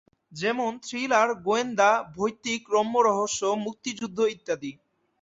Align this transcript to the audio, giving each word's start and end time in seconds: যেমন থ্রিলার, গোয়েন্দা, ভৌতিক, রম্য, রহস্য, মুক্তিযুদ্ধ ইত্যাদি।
যেমন 0.31 0.71
থ্রিলার, 0.85 1.29
গোয়েন্দা, 1.45 1.91
ভৌতিক, 2.15 2.61
রম্য, 2.73 2.95
রহস্য, 3.01 3.41
মুক্তিযুদ্ধ 3.65 4.19
ইত্যাদি। 4.35 4.71